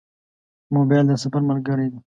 [0.75, 1.99] موبایل د سفر ملګری دی.